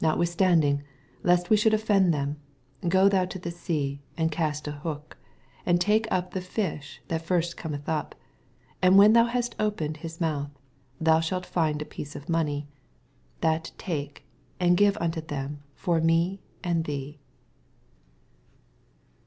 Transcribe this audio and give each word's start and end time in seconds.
27 0.00 0.08
Notwithstanding, 0.14 0.82
lest 1.22 1.50
we 1.50 1.58
should 1.58 1.74
offend 1.74 2.14
them, 2.14 2.38
go 2.88 3.06
thou 3.06 3.26
to 3.26 3.38
the 3.38 3.50
sea, 3.50 4.00
and 4.16 4.34
oast 4.34 4.66
an 4.66 4.76
hook, 4.76 5.18
and 5.66 5.78
take 5.78 6.08
up 6.10 6.30
the 6.30 6.40
fish 6.40 7.02
that 7.08 7.20
first 7.20 7.54
Cometh 7.58 7.86
up; 7.86 8.14
and 8.80 8.96
when 8.96 9.12
thou 9.12 9.24
hast 9.26 9.54
opened 9.60 9.98
his 9.98 10.22
mouth, 10.22 10.58
thou 10.98 11.20
shall 11.20 11.42
find 11.42 11.82
a 11.82 11.84
piece 11.84 12.16
of 12.16 12.30
money: 12.30 12.66
tnat 13.42 13.72
take, 13.76 14.24
and 14.58 14.78
give 14.78 14.96
unto 15.02 15.20
them 15.20 15.62
for 15.74 16.00
me 16.00 16.40
and 16.64 16.86
thee. 16.86 17.18